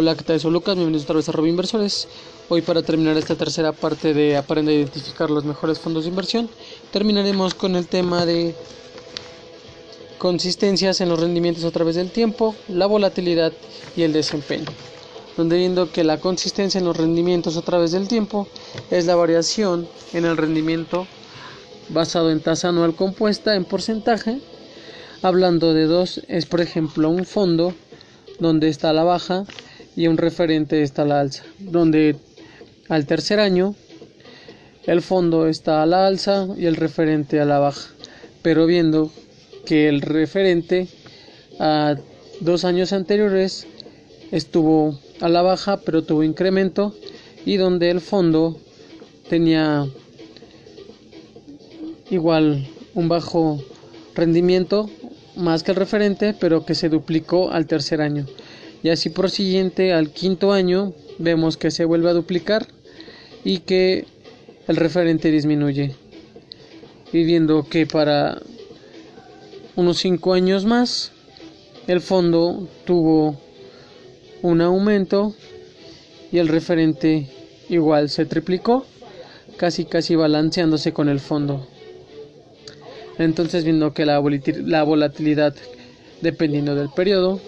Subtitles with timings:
[0.00, 0.38] Hola, ¿qué tal?
[0.38, 2.06] Soy Lucas, bienvenidos otra vez a Robo Inversores.
[2.48, 6.48] Hoy para terminar esta tercera parte de aprender a identificar los mejores fondos de inversión,
[6.92, 8.54] terminaremos con el tema de
[10.18, 13.52] consistencias en los rendimientos a través del tiempo, la volatilidad
[13.96, 14.66] y el desempeño.
[15.36, 18.46] Donde viendo que la consistencia en los rendimientos a través del tiempo
[18.92, 21.08] es la variación en el rendimiento
[21.88, 24.38] basado en tasa anual compuesta en porcentaje.
[25.22, 27.74] Hablando de dos, es por ejemplo un fondo
[28.38, 29.44] donde está la baja
[29.98, 32.14] y un referente está a la alza, donde
[32.88, 33.74] al tercer año
[34.86, 37.90] el fondo está a la alza y el referente a la baja,
[38.40, 39.10] pero viendo
[39.66, 40.86] que el referente
[41.58, 41.96] a
[42.38, 43.66] dos años anteriores
[44.30, 46.94] estuvo a la baja pero tuvo incremento
[47.44, 48.56] y donde el fondo
[49.28, 49.84] tenía
[52.08, 53.60] igual un bajo
[54.14, 54.88] rendimiento
[55.34, 58.26] más que el referente pero que se duplicó al tercer año
[58.82, 62.66] y así por siguiente al quinto año vemos que se vuelve a duplicar
[63.44, 64.06] y que
[64.66, 65.94] el referente disminuye
[67.12, 68.40] y viendo que para
[69.76, 71.12] unos cinco años más
[71.86, 73.40] el fondo tuvo
[74.42, 75.34] un aumento
[76.30, 77.28] y el referente
[77.68, 78.84] igual se triplicó
[79.56, 81.66] casi casi balanceándose con el fondo.
[83.18, 85.54] Entonces viendo que la volatilidad
[86.20, 87.40] dependiendo del periodo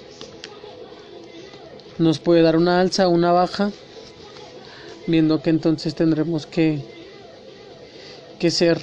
[2.00, 3.70] nos puede dar una alza o una baja,
[5.06, 6.80] viendo que entonces tendremos que,
[8.38, 8.80] que ser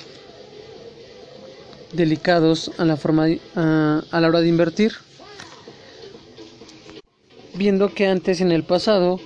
[1.94, 4.94] delicados a la, forma, a, a la hora de invertir,
[7.56, 9.20] viendo que antes en el pasado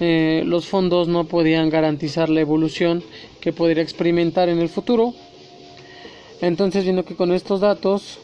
[0.00, 3.02] eh, los fondos no podían garantizar la evolución
[3.40, 5.14] que podría experimentar en el futuro.
[6.40, 8.18] Entonces, viendo que con estos datos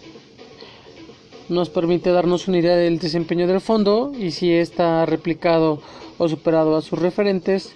[1.51, 5.83] nos permite darnos una idea del desempeño del fondo y si está replicado
[6.17, 7.75] o superado a sus referentes,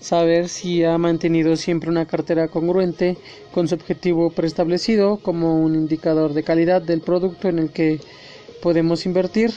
[0.00, 3.18] saber si ha mantenido siempre una cartera congruente
[3.52, 8.00] con su objetivo preestablecido como un indicador de calidad del producto en el que
[8.62, 9.52] podemos invertir.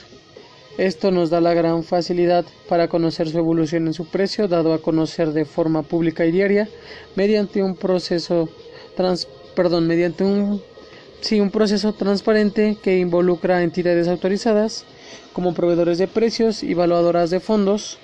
[0.78, 4.82] Esto nos da la gran facilidad para conocer su evolución en su precio, dado a
[4.82, 6.68] conocer de forma pública y diaria
[7.16, 8.50] mediante un proceso
[8.96, 10.62] trans, perdón, mediante un
[11.22, 14.86] Sí, un proceso transparente que involucra a entidades autorizadas
[15.34, 17.98] como proveedores de precios y evaluadoras de fondos,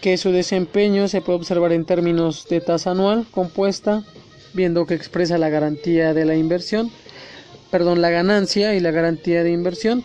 [0.00, 4.04] que su desempeño se puede observar en términos de tasa anual compuesta,
[4.54, 6.90] viendo que expresa la garantía de la inversión,
[7.70, 10.02] perdón, la ganancia y la garantía de inversión,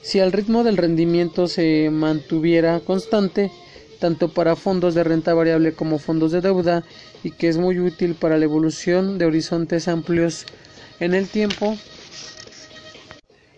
[0.00, 3.50] si el ritmo del rendimiento se mantuviera constante,
[3.98, 6.84] tanto para fondos de renta variable como fondos de deuda,
[7.22, 10.46] y que es muy útil para la evolución de horizontes amplios
[11.00, 11.76] en el tiempo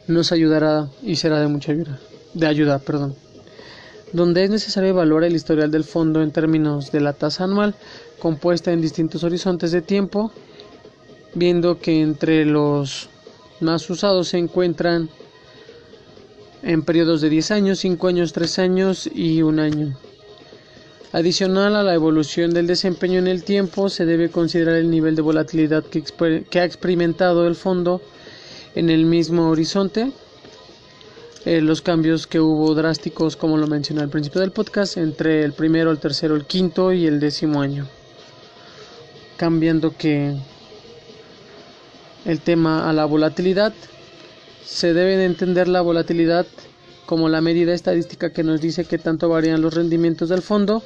[0.07, 1.99] nos ayudará y será de mucha ayuda,
[2.35, 3.15] de ayuda, perdón.
[4.13, 7.75] Donde es necesario evaluar el historial del fondo en términos de la tasa anual
[8.19, 10.33] compuesta en distintos horizontes de tiempo,
[11.35, 13.09] viendo que entre los
[13.61, 15.09] más usados se encuentran
[16.63, 19.97] en periodos de 10 años, 5 años, 3 años y 1 año.
[21.13, 25.23] Adicional a la evolución del desempeño en el tiempo, se debe considerar el nivel de
[25.23, 28.01] volatilidad que, ha experimentado el fondo
[28.77, 30.13] en el mismo horizonte,
[31.47, 35.53] eh, los cambios que hubo drásticos, como lo mencioné al principio del podcast, entre el
[35.53, 37.89] primero, el tercero, el quinto y el décimo año.
[39.37, 40.37] Cambiando que
[42.25, 43.73] el tema a la volatilidad,
[44.65, 46.47] se debe de entender la volatilidad
[47.05, 50.85] como la medida estadística que nos dice que tanto varían los rendimientos del fondo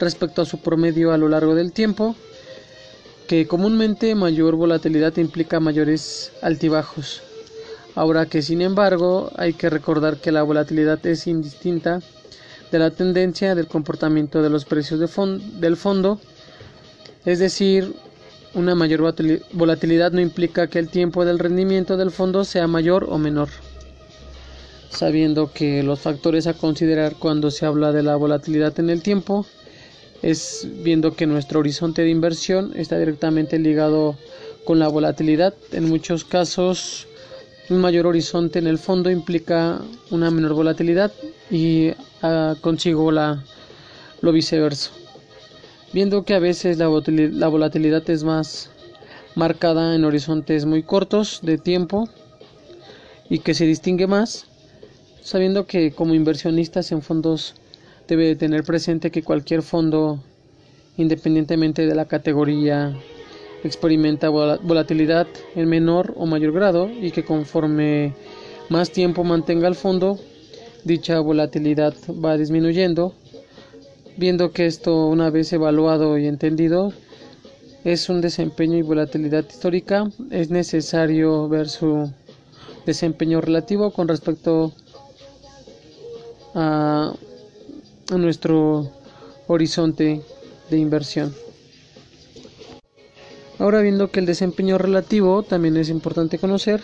[0.00, 2.16] respecto a su promedio a lo largo del tiempo,
[3.26, 7.22] que comúnmente mayor volatilidad implica mayores altibajos.
[7.94, 12.00] Ahora que sin embargo hay que recordar que la volatilidad es indistinta
[12.70, 16.20] de la tendencia del comportamiento de los precios de del fondo,
[17.24, 17.94] es decir,
[18.54, 19.14] una mayor
[19.52, 23.48] volatilidad no implica que el tiempo del rendimiento del fondo sea mayor o menor.
[24.90, 29.46] Sabiendo que los factores a considerar cuando se habla de la volatilidad en el tiempo
[30.22, 34.16] es viendo que nuestro horizonte de inversión está directamente ligado
[34.64, 35.54] con la volatilidad.
[35.72, 37.06] En muchos casos,
[37.70, 39.80] un mayor horizonte en el fondo implica
[40.10, 41.12] una menor volatilidad
[41.50, 41.92] y
[42.22, 43.44] ah, consigo la,
[44.20, 44.90] lo viceversa.
[45.92, 48.70] Viendo que a veces la volatilidad es más
[49.34, 52.08] marcada en horizontes muy cortos de tiempo
[53.28, 54.46] y que se distingue más,
[55.22, 57.54] sabiendo que como inversionistas en fondos
[58.08, 60.22] debe tener presente que cualquier fondo,
[60.96, 62.96] independientemente de la categoría,
[63.64, 68.14] experimenta volatilidad en menor o mayor grado y que conforme
[68.68, 70.18] más tiempo mantenga el fondo,
[70.84, 71.94] dicha volatilidad
[72.24, 73.14] va disminuyendo,
[74.16, 76.92] viendo que esto una vez evaluado y entendido
[77.84, 82.10] es un desempeño y volatilidad histórica, es necesario ver su
[82.84, 84.72] desempeño relativo con respecto
[86.54, 87.14] a,
[88.10, 88.90] a nuestro
[89.46, 90.22] horizonte
[90.70, 91.34] de inversión.
[93.58, 96.82] Ahora viendo que el desempeño relativo también es importante conocer,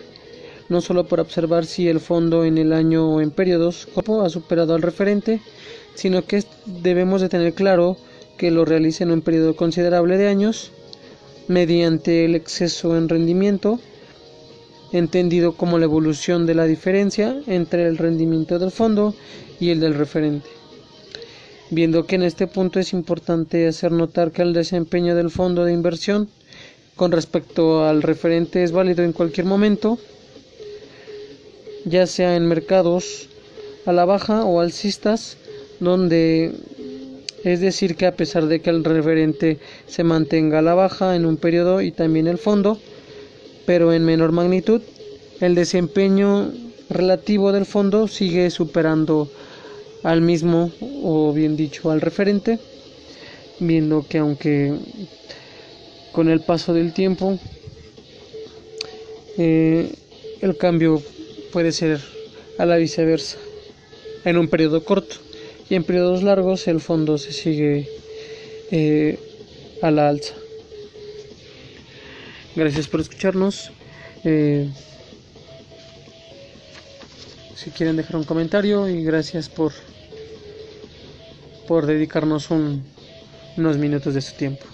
[0.68, 3.88] no solo por observar si el fondo en el año o en periodos
[4.22, 5.40] ha superado al referente,
[5.94, 7.96] sino que debemos de tener claro
[8.38, 10.72] que lo realice en un periodo considerable de años
[11.46, 13.78] mediante el exceso en rendimiento,
[14.92, 19.14] entendido como la evolución de la diferencia entre el rendimiento del fondo
[19.60, 20.61] y el del referente.
[21.72, 25.72] Viendo que en este punto es importante hacer notar que el desempeño del fondo de
[25.72, 26.28] inversión
[26.96, 29.98] con respecto al referente es válido en cualquier momento,
[31.86, 33.30] ya sea en mercados
[33.86, 35.38] a la baja o alcistas,
[35.80, 36.52] donde
[37.42, 41.24] es decir que a pesar de que el referente se mantenga a la baja en
[41.24, 42.78] un periodo y también el fondo,
[43.64, 44.82] pero en menor magnitud,
[45.40, 46.52] el desempeño
[46.90, 49.30] relativo del fondo sigue superando
[50.02, 50.70] al mismo
[51.02, 52.58] o bien dicho al referente,
[53.58, 54.74] viendo que aunque
[56.12, 57.38] con el paso del tiempo
[59.38, 59.94] eh,
[60.40, 61.02] el cambio
[61.52, 62.00] puede ser
[62.58, 63.38] a la viceversa.
[64.24, 65.16] En un periodo corto
[65.68, 67.88] y en periodos largos el fondo se sigue
[68.70, 69.18] eh,
[69.80, 70.34] a la alza.
[72.54, 73.72] Gracias por escucharnos.
[74.24, 74.68] Eh,
[77.56, 79.72] si quieren dejar un comentario y gracias por
[81.72, 84.66] por dedicarnos unos minutos de su tiempo